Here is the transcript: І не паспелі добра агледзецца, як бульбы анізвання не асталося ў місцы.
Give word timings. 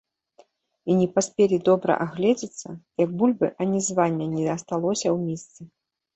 І 0.93 0.95
не 1.01 1.07
паспелі 1.17 1.59
добра 1.67 1.97
агледзецца, 2.05 2.67
як 3.03 3.13
бульбы 3.21 3.47
анізвання 3.67 4.25
не 4.35 4.49
асталося 4.57 5.07
ў 5.13 5.17
місцы. 5.29 5.61